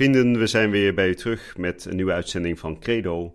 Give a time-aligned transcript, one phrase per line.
[0.00, 3.34] Vrienden, we zijn weer bij u terug met een nieuwe uitzending van Credo.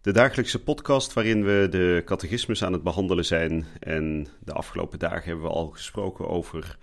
[0.00, 3.66] De dagelijkse podcast waarin we de catechismus aan het behandelen zijn.
[3.80, 6.78] En de afgelopen dagen hebben we al gesproken over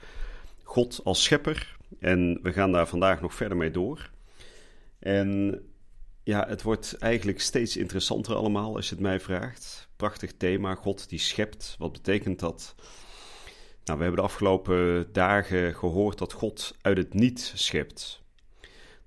[0.64, 1.78] God als schepper.
[2.00, 4.10] En we gaan daar vandaag nog verder mee door.
[5.00, 5.60] En
[6.24, 9.90] ja, het wordt eigenlijk steeds interessanter allemaal als je het mij vraagt.
[9.96, 11.76] Prachtig thema, God die schept.
[11.80, 12.76] Wat betekent dat?
[13.84, 18.22] Nou, we hebben de afgelopen dagen gehoord dat God uit het niet schept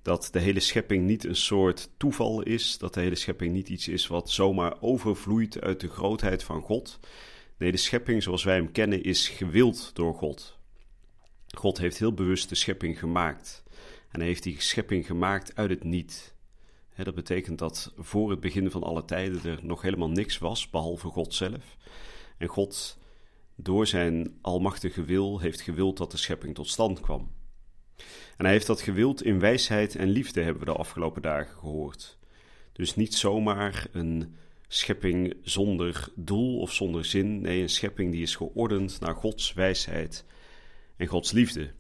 [0.07, 3.89] dat de hele schepping niet een soort toeval is, dat de hele schepping niet iets
[3.89, 7.01] is wat zomaar overvloeit uit de grootheid van God.
[7.57, 10.59] Nee, de schepping zoals wij hem kennen is gewild door God.
[11.47, 13.63] God heeft heel bewust de schepping gemaakt.
[14.11, 16.35] En hij heeft die schepping gemaakt uit het niet.
[16.97, 21.09] dat betekent dat voor het begin van alle tijden er nog helemaal niks was, behalve
[21.09, 21.77] God zelf.
[22.39, 22.99] En God,
[23.57, 27.31] door zijn almachtige wil, heeft gewild dat de schepping tot stand kwam.
[28.37, 32.19] En hij heeft dat gewild in wijsheid en liefde, hebben we de afgelopen dagen gehoord.
[32.73, 34.37] Dus niet zomaar een
[34.69, 37.41] schepping zonder doel of zonder zin.
[37.41, 40.25] Nee, een schepping die is geordend naar Gods wijsheid
[40.97, 41.73] en Gods liefde.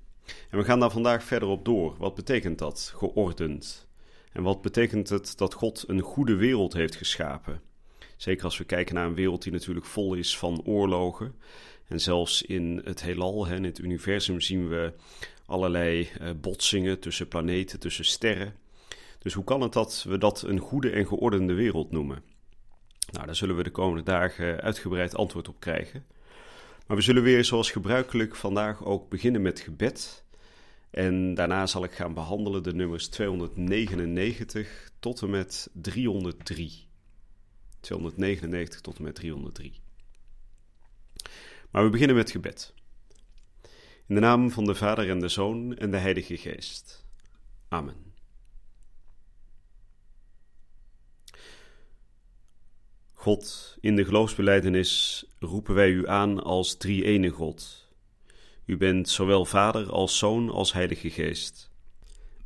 [0.51, 1.97] En we gaan daar vandaag verder op door.
[1.99, 3.89] Wat betekent dat, geordend?
[4.33, 7.61] En wat betekent het dat God een goede wereld heeft geschapen?
[8.17, 11.35] Zeker als we kijken naar een wereld die natuurlijk vol is van oorlogen.
[11.89, 14.93] En zelfs in het heelal, in het universum, zien we
[15.47, 18.55] allerlei uh, botsingen tussen planeten, tussen sterren.
[19.19, 22.23] Dus hoe kan het dat we dat een goede en geordende wereld noemen?
[23.13, 26.05] Nou, daar zullen we de komende dagen uitgebreid antwoord op krijgen.
[26.87, 30.25] Maar we zullen weer zoals gebruikelijk vandaag ook beginnen met gebed.
[30.91, 36.89] En daarna zal ik gaan behandelen de nummers 299 tot en met 303.
[37.81, 39.81] 299 tot en met 303.
[41.71, 42.75] Maar we beginnen met gebed.
[44.09, 47.05] In de naam van de Vader en de Zoon en de Heilige Geest.
[47.69, 48.15] Amen.
[53.13, 57.91] God, in de geloofsbeleidenis roepen wij u aan als drie-ene God.
[58.65, 61.71] U bent zowel Vader als Zoon als Heilige Geest.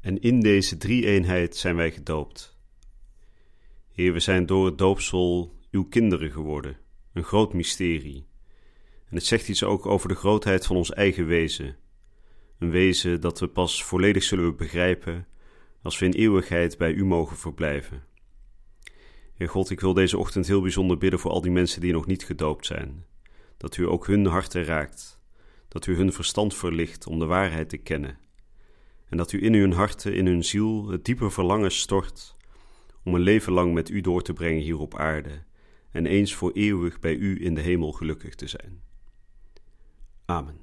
[0.01, 2.57] En in deze drie-eenheid zijn wij gedoopt.
[3.93, 6.77] Heer, we zijn door het doopsel uw kinderen geworden,
[7.13, 8.30] een groot mysterie.
[9.11, 11.77] En het zegt iets ook over de grootheid van ons eigen wezen.
[12.59, 15.27] Een wezen dat we pas volledig zullen begrijpen
[15.83, 18.05] als we in eeuwigheid bij U mogen verblijven.
[19.35, 22.07] Heer God, ik wil deze ochtend heel bijzonder bidden voor al die mensen die nog
[22.07, 23.05] niet gedoopt zijn.
[23.57, 25.21] Dat U ook hun harten raakt,
[25.69, 28.19] dat U hun verstand verlicht om de waarheid te kennen.
[29.09, 32.37] En dat U in hun harten, in hun ziel, het diepe verlangen stort
[33.05, 35.43] om een leven lang met U door te brengen hier op aarde
[35.91, 38.90] en eens voor eeuwig bij U in de hemel gelukkig te zijn.
[40.31, 40.61] Amen.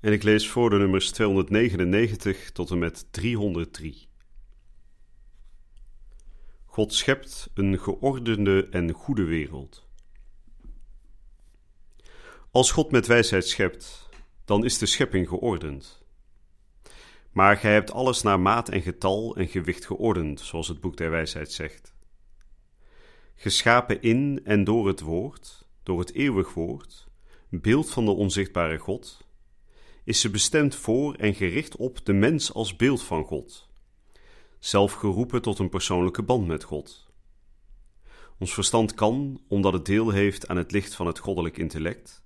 [0.00, 4.08] En ik lees voor de nummers 299 tot en met 303.
[6.64, 9.86] God schept een geordende en goede wereld.
[12.50, 14.08] Als God met wijsheid schept,
[14.44, 16.02] dan is de schepping geordend.
[17.32, 21.10] Maar gij hebt alles naar maat en getal en gewicht geordend, zoals het boek der
[21.10, 21.94] wijsheid zegt.
[23.34, 27.07] Geschapen in en door het woord, door het eeuwig woord,
[27.50, 29.26] beeld van de onzichtbare God,
[30.04, 33.68] is ze bestemd voor en gericht op de mens als beeld van God,
[34.58, 37.06] zelf geroepen tot een persoonlijke band met God.
[38.38, 42.22] Ons verstand kan, omdat het deel heeft aan het licht van het goddelijk intellect,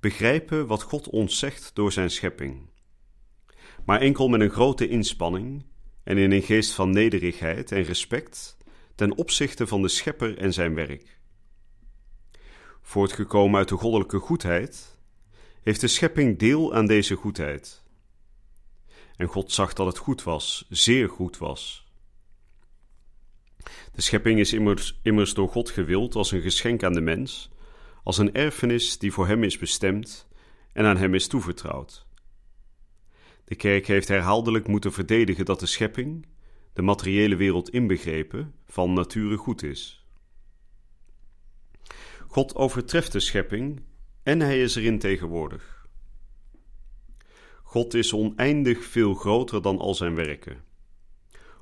[0.00, 2.68] begrijpen wat God ons zegt door zijn schepping.
[3.84, 5.64] Maar enkel met een grote inspanning
[6.02, 8.56] en in een geest van nederigheid en respect
[8.94, 11.19] ten opzichte van de schepper en zijn werk
[12.90, 14.98] voortgekomen uit de goddelijke goedheid,
[15.62, 17.84] heeft de schepping deel aan deze goedheid.
[19.16, 21.88] En God zag dat het goed was, zeer goed was.
[23.92, 24.52] De schepping is
[25.02, 27.50] immers, door God gewild als een geschenk aan de mens,
[28.04, 30.28] als een erfenis die voor hem is bestemd
[30.72, 32.06] en aan hem is toevertrouwd.
[33.44, 36.26] De kerk heeft herhaaldelijk moeten verdedigen dat de schepping,
[36.72, 39.99] de materiële wereld inbegrepen, van nature goed is.
[42.32, 43.82] God overtreft de schepping
[44.22, 45.86] en hij is erin tegenwoordig.
[47.62, 50.64] God is oneindig veel groter dan al zijn werken.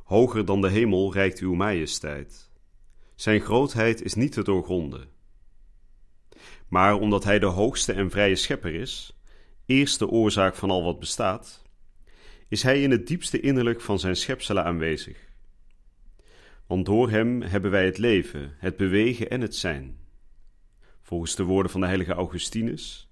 [0.04, 2.50] Hoger dan de hemel reikt uw majesteit.
[3.14, 5.08] Zijn grootheid is niet te doorgronden.
[6.68, 9.18] Maar omdat hij de hoogste en vrije schepper is,
[9.66, 11.62] eerste oorzaak van al wat bestaat,
[12.48, 15.18] is hij in het diepste innerlijk van zijn schepselen aanwezig.
[16.66, 20.06] Want door hem hebben wij het leven, het bewegen en het zijn.
[21.08, 23.08] Volgens de woorden van de heilige Augustinus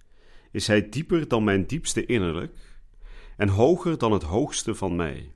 [0.51, 2.59] is hij dieper dan mijn diepste innerlijk
[3.37, 5.33] en hoger dan het hoogste van mij.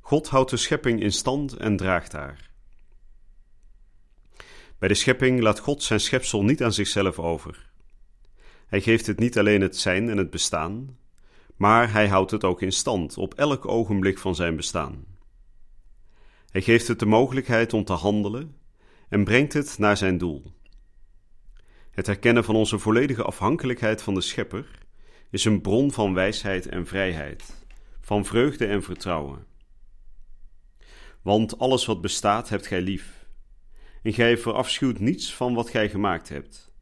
[0.00, 2.50] God houdt de schepping in stand en draagt haar.
[4.78, 7.70] Bij de schepping laat God zijn schepsel niet aan zichzelf over.
[8.66, 10.98] Hij geeft het niet alleen het zijn en het bestaan,
[11.56, 15.04] maar hij houdt het ook in stand op elk ogenblik van zijn bestaan.
[16.50, 18.58] Hij geeft het de mogelijkheid om te handelen
[19.10, 20.52] en brengt het naar zijn doel.
[21.90, 24.78] Het herkennen van onze volledige afhankelijkheid van de Schepper
[25.30, 27.64] is een bron van wijsheid en vrijheid,
[28.00, 29.46] van vreugde en vertrouwen.
[31.22, 33.26] Want alles wat bestaat hebt gij lief,
[34.02, 36.72] en gij verafschuwt niets van wat gij gemaakt hebt.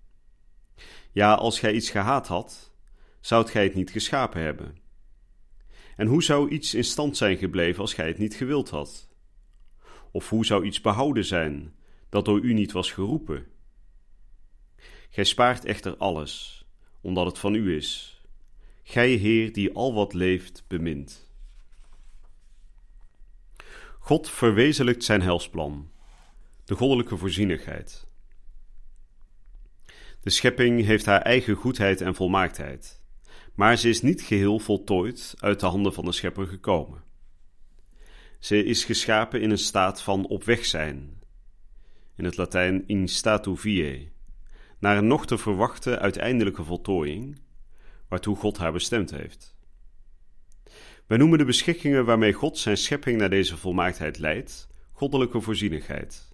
[1.12, 2.72] Ja, als gij iets gehaat had,
[3.20, 4.76] zoudt gij het niet geschapen hebben.
[5.96, 9.08] En hoe zou iets in stand zijn gebleven als gij het niet gewild had?
[10.10, 11.77] Of hoe zou iets behouden zijn
[12.08, 13.46] dat door u niet was geroepen?
[15.10, 16.64] Gij spaart echter alles,
[17.00, 18.20] omdat het van u is.
[18.82, 21.30] Gij, Heer, die al wat leeft, bemint.
[23.98, 25.90] God verwezenlijkt zijn helsplan,
[26.64, 28.06] de goddelijke voorzienigheid.
[30.20, 33.02] De schepping heeft haar eigen goedheid en volmaaktheid,
[33.54, 37.02] maar ze is niet geheel voltooid uit de handen van de schepper gekomen.
[38.38, 41.17] Ze is geschapen in een staat van op weg zijn,
[42.18, 44.12] in het Latijn in statu vie,
[44.78, 47.40] naar een nog te verwachten uiteindelijke voltooiing,
[48.08, 49.56] waartoe God haar bestemd heeft.
[51.06, 56.32] Wij noemen de beschikkingen waarmee God zijn schepping naar deze volmaaktheid leidt, goddelijke voorzienigheid.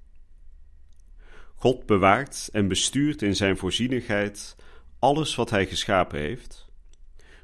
[1.55, 4.57] God bewaakt en bestuurt in zijn voorzienigheid
[4.99, 6.69] alles wat hij geschapen heeft,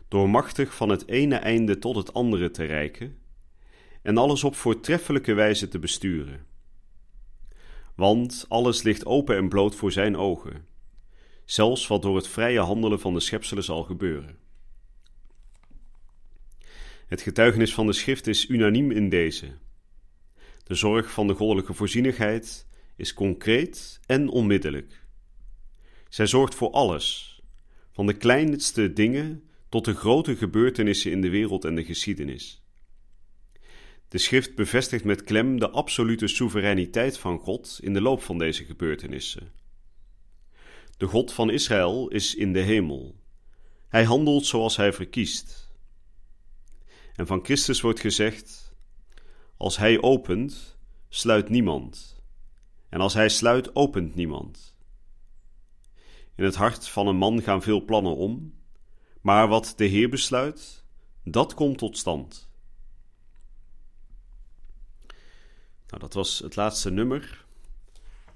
[0.09, 3.19] door machtig van het ene einde tot het andere te reiken
[4.03, 6.50] en alles op voortreffelijke wijze te besturen.
[8.01, 10.67] Want alles ligt open en bloot voor zijn ogen,
[11.45, 14.39] zelfs wat door het vrije handelen van de schepselen zal gebeuren.
[17.07, 19.53] Het getuigenis van de schrift is unaniem in deze.
[20.65, 22.67] De zorg van de goddelijke voorzienigheid
[22.97, 25.03] is concreet en onmiddellijk.
[26.09, 27.41] Zij zorgt voor alles,
[27.91, 32.60] van de kleinste dingen tot de grote gebeurtenissen in de wereld en de geschiedenis.
[34.11, 38.65] De schrift bevestigt met klem de absolute soevereiniteit van God in de loop van deze
[38.65, 39.53] gebeurtenissen.
[40.97, 43.15] De God van Israël is in de hemel.
[43.89, 45.71] Hij handelt zoals hij verkiest.
[47.15, 48.75] En van Christus wordt gezegd:
[49.57, 50.79] Als hij opent,
[51.09, 52.23] sluit niemand.
[52.89, 54.77] En als hij sluit, opent niemand.
[56.35, 58.55] In het hart van een man gaan veel plannen om,
[59.21, 60.85] maar wat de Heer besluit,
[61.25, 62.50] dat komt tot stand.
[65.91, 67.45] Nou, dat was het laatste nummer.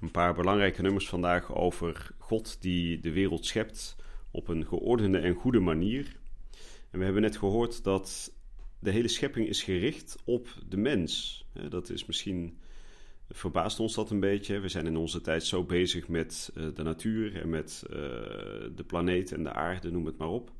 [0.01, 3.95] Een paar belangrijke nummers vandaag over God die de wereld schept
[4.31, 6.15] op een geordende en goede manier.
[6.91, 8.33] En we hebben net gehoord dat
[8.79, 11.45] de hele schepping is gericht op de mens.
[11.69, 12.59] Dat is misschien
[13.29, 14.59] verbaast ons dat een beetje.
[14.59, 17.95] We zijn in onze tijd zo bezig met eh, de natuur en met uh,
[18.75, 20.51] de planeet en de aarde, noem het maar op.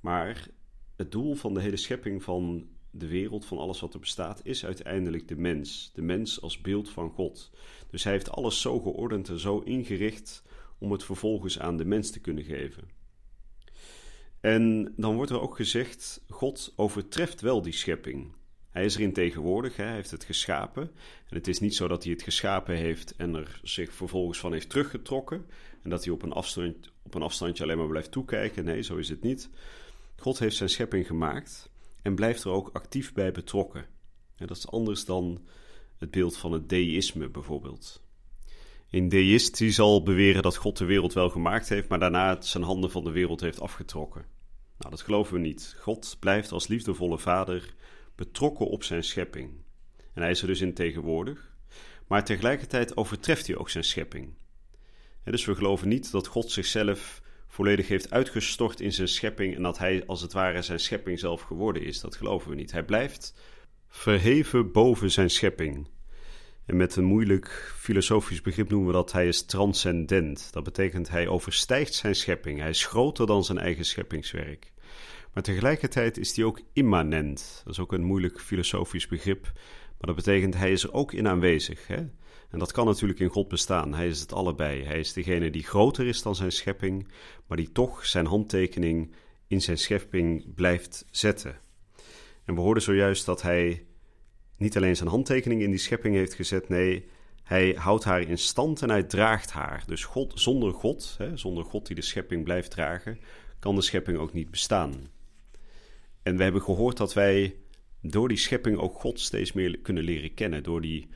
[0.00, 0.46] Maar
[0.96, 4.64] het doel van de hele schepping van de wereld, van alles wat er bestaat, is
[4.64, 5.90] uiteindelijk de mens.
[5.94, 7.50] De mens als beeld van God.
[7.90, 10.42] Dus hij heeft alles zo geordend en zo ingericht
[10.78, 12.88] om het vervolgens aan de mens te kunnen geven.
[14.40, 18.32] En dan wordt er ook gezegd: God overtreft wel die schepping.
[18.70, 20.82] Hij is erin tegenwoordig, hij heeft het geschapen.
[21.28, 24.52] En het is niet zo dat hij het geschapen heeft en er zich vervolgens van
[24.52, 25.46] heeft teruggetrokken.
[25.82, 28.64] En dat hij op een, afstand, op een afstandje alleen maar blijft toekijken.
[28.64, 29.50] Nee, zo is het niet.
[30.16, 31.69] God heeft zijn schepping gemaakt
[32.02, 33.86] en blijft er ook actief bij betrokken.
[34.36, 35.46] En dat is anders dan
[35.98, 38.02] het beeld van het deïsme bijvoorbeeld.
[38.90, 42.90] Een deïst zal beweren dat God de wereld wel gemaakt heeft, maar daarna zijn handen
[42.90, 44.24] van de wereld heeft afgetrokken.
[44.78, 45.76] Nou, dat geloven we niet.
[45.78, 47.74] God blijft als liefdevolle vader
[48.14, 49.52] betrokken op zijn schepping.
[50.12, 51.56] En hij is er dus in tegenwoordig,
[52.06, 54.34] maar tegelijkertijd overtreft hij ook zijn schepping.
[55.24, 59.78] Dus we geloven niet dat God zichzelf volledig heeft uitgestort in zijn schepping en dat
[59.78, 62.00] hij als het ware zijn schepping zelf geworden is.
[62.00, 62.72] Dat geloven we niet.
[62.72, 63.34] Hij blijft
[63.88, 65.88] verheven boven zijn schepping.
[66.66, 70.52] En met een moeilijk filosofisch begrip noemen we dat hij is transcendent.
[70.52, 72.58] Dat betekent hij overstijgt zijn schepping.
[72.58, 74.72] Hij is groter dan zijn eigen scheppingswerk.
[75.32, 77.60] Maar tegelijkertijd is die ook immanent.
[77.64, 79.42] Dat is ook een moeilijk filosofisch begrip.
[79.98, 81.86] Maar dat betekent hij is er ook in aanwezig.
[81.86, 82.06] Hè?
[82.50, 83.94] En dat kan natuurlijk in God bestaan.
[83.94, 84.84] Hij is het allebei.
[84.84, 87.08] Hij is degene die groter is dan zijn schepping,
[87.46, 89.14] maar die toch zijn handtekening
[89.46, 91.58] in zijn schepping blijft zetten.
[92.44, 93.84] En we hoorden zojuist dat hij
[94.56, 97.08] niet alleen zijn handtekening in die schepping heeft gezet, nee,
[97.42, 99.82] hij houdt haar in stand en hij draagt haar.
[99.86, 103.18] Dus God, zonder God, hè, zonder God die de schepping blijft dragen,
[103.58, 105.10] kan de schepping ook niet bestaan.
[106.22, 107.56] En we hebben gehoord dat wij
[108.02, 110.62] door die schepping ook God steeds meer kunnen leren kennen.
[110.62, 111.08] Door die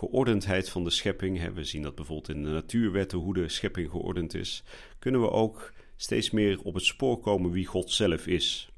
[0.00, 4.34] geordendheid van de schepping, we zien dat bijvoorbeeld in de natuurwetten hoe de schepping geordend
[4.34, 4.62] is,
[4.98, 8.72] kunnen we ook steeds meer op het spoor komen wie God zelf is.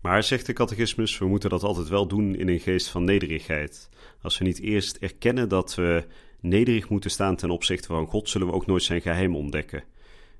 [0.00, 3.88] Maar, zegt de catechismus, we moeten dat altijd wel doen in een geest van nederigheid.
[4.22, 6.04] Als we niet eerst erkennen dat we
[6.40, 9.84] nederig moeten staan ten opzichte van God, zullen we ook nooit zijn geheim ontdekken.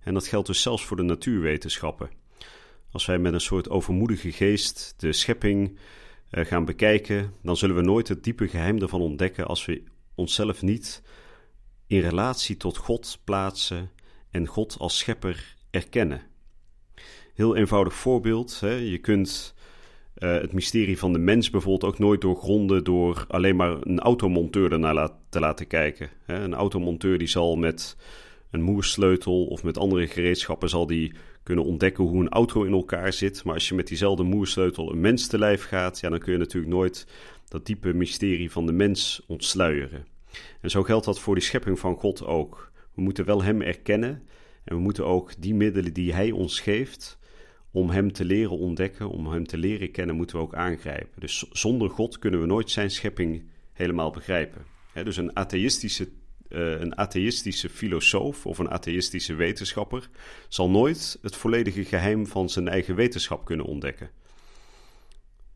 [0.00, 2.10] En dat geldt dus zelfs voor de natuurwetenschappen.
[2.92, 5.78] Als wij met een soort overmoedige geest de schepping
[6.30, 9.82] eh, gaan bekijken, dan zullen we nooit het diepe geheim ervan ontdekken als we
[10.20, 11.02] onszelf niet
[11.86, 13.90] in relatie tot God plaatsen
[14.30, 16.22] en God als schepper erkennen.
[17.34, 18.74] Heel eenvoudig voorbeeld: hè?
[18.74, 19.54] je kunt
[20.18, 24.72] uh, het mysterie van de mens bijvoorbeeld ook nooit doorgronden door alleen maar een automonteur
[24.72, 26.10] ernaar te laten kijken.
[26.24, 26.42] Hè?
[26.42, 27.96] Een automonteur die zal met
[28.50, 31.12] een moersleutel of met andere gereedschappen zal die
[31.42, 33.44] kunnen ontdekken hoe een auto in elkaar zit.
[33.44, 36.38] Maar als je met diezelfde moersleutel een mens te lijf gaat, ja, dan kun je
[36.38, 37.06] natuurlijk nooit
[37.48, 40.06] dat diepe mysterie van de mens ontsluieren.
[40.60, 42.72] En zo geldt dat voor die schepping van God ook.
[42.94, 44.22] We moeten wel Hem erkennen
[44.64, 47.18] en we moeten ook die middelen die Hij ons geeft
[47.70, 51.20] om Hem te leren ontdekken, om Hem te leren kennen, moeten we ook aangrijpen.
[51.20, 54.64] Dus zonder God kunnen we nooit Zijn schepping helemaal begrijpen.
[54.92, 56.08] dus een atheïstische,
[56.48, 60.08] uh, een atheïstische filosoof of een atheïstische wetenschapper
[60.48, 64.10] zal nooit het volledige geheim van zijn eigen wetenschap kunnen ontdekken.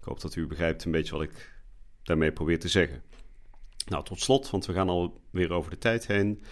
[0.01, 1.53] Ik hoop dat u begrijpt een beetje wat ik
[2.03, 3.03] daarmee probeer te zeggen.
[3.85, 6.43] Nou, tot slot, want we gaan alweer over de tijd heen.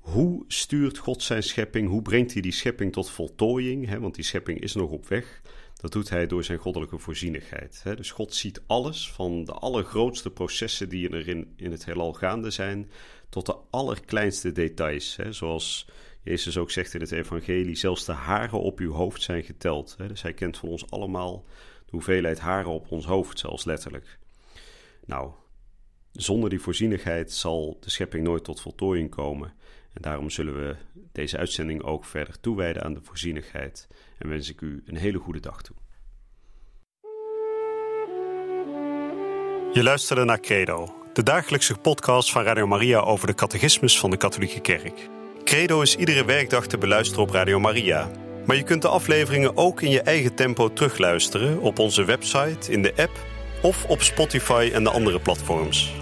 [0.00, 1.88] Hoe stuurt God zijn schepping?
[1.88, 3.98] Hoe brengt hij die schepping tot voltooiing?
[3.98, 5.42] Want die schepping is nog op weg.
[5.74, 7.82] Dat doet hij door zijn goddelijke voorzienigheid.
[7.96, 12.90] Dus God ziet alles, van de allergrootste processen die er in, het heelal gaande zijn,
[13.28, 15.18] tot de allerkleinste details.
[15.30, 15.88] Zoals
[16.22, 19.96] Jezus ook zegt in het Evangelie: zelfs de haren op uw hoofd zijn geteld.
[20.08, 21.44] Dus hij kent van ons allemaal
[21.84, 24.18] de hoeveelheid haren op ons hoofd, zelfs letterlijk.
[25.04, 25.30] Nou,
[26.12, 29.52] zonder die voorzienigheid zal de schepping nooit tot voltooiing komen.
[29.92, 30.76] En daarom zullen we
[31.12, 33.88] deze uitzending ook verder toewijden aan de voorzienigheid.
[34.18, 35.76] En wens ik u een hele goede dag toe.
[39.72, 44.16] Je luisterde naar Credo, de dagelijkse podcast van Radio Maria over de catechismus van de
[44.16, 45.08] Katholieke Kerk.
[45.44, 48.10] Credo is iedere werkdag te beluisteren op Radio Maria.
[48.46, 52.82] Maar je kunt de afleveringen ook in je eigen tempo terugluisteren op onze website, in
[52.82, 53.26] de app
[53.62, 56.01] of op Spotify en de andere platforms.